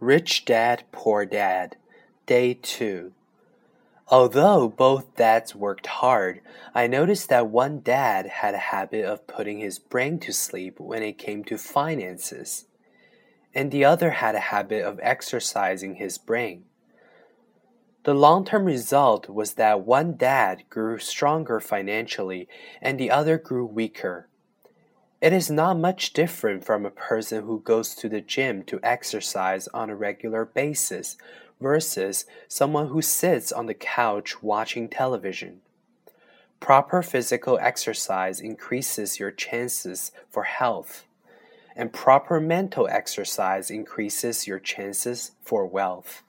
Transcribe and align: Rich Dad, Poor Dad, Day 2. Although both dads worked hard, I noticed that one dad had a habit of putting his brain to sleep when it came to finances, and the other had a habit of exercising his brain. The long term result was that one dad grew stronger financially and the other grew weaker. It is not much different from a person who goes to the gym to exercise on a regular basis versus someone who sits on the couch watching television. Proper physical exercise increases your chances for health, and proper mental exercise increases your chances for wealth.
Rich 0.00 0.44
Dad, 0.44 0.84
Poor 0.92 1.26
Dad, 1.26 1.76
Day 2.24 2.54
2. 2.54 3.12
Although 4.06 4.68
both 4.68 5.16
dads 5.16 5.56
worked 5.56 5.88
hard, 5.88 6.40
I 6.72 6.86
noticed 6.86 7.28
that 7.30 7.48
one 7.48 7.80
dad 7.80 8.26
had 8.26 8.54
a 8.54 8.58
habit 8.58 9.04
of 9.04 9.26
putting 9.26 9.58
his 9.58 9.80
brain 9.80 10.20
to 10.20 10.32
sleep 10.32 10.78
when 10.78 11.02
it 11.02 11.18
came 11.18 11.42
to 11.44 11.58
finances, 11.58 12.66
and 13.52 13.72
the 13.72 13.84
other 13.84 14.10
had 14.10 14.36
a 14.36 14.50
habit 14.54 14.84
of 14.84 15.00
exercising 15.02 15.96
his 15.96 16.16
brain. 16.16 16.66
The 18.04 18.14
long 18.14 18.44
term 18.44 18.66
result 18.66 19.28
was 19.28 19.54
that 19.54 19.80
one 19.80 20.16
dad 20.16 20.62
grew 20.70 20.98
stronger 20.98 21.58
financially 21.58 22.48
and 22.80 23.00
the 23.00 23.10
other 23.10 23.36
grew 23.36 23.66
weaker. 23.66 24.27
It 25.20 25.32
is 25.32 25.50
not 25.50 25.76
much 25.78 26.12
different 26.12 26.64
from 26.64 26.86
a 26.86 26.90
person 26.90 27.42
who 27.42 27.60
goes 27.60 27.96
to 27.96 28.08
the 28.08 28.20
gym 28.20 28.62
to 28.64 28.78
exercise 28.84 29.66
on 29.68 29.90
a 29.90 29.96
regular 29.96 30.44
basis 30.44 31.16
versus 31.60 32.24
someone 32.46 32.88
who 32.88 33.02
sits 33.02 33.50
on 33.50 33.66
the 33.66 33.74
couch 33.74 34.44
watching 34.44 34.88
television. 34.88 35.60
Proper 36.60 37.02
physical 37.02 37.58
exercise 37.60 38.38
increases 38.38 39.18
your 39.18 39.32
chances 39.32 40.12
for 40.30 40.44
health, 40.44 41.04
and 41.74 41.92
proper 41.92 42.38
mental 42.40 42.86
exercise 42.86 43.72
increases 43.72 44.46
your 44.46 44.60
chances 44.60 45.32
for 45.42 45.66
wealth. 45.66 46.22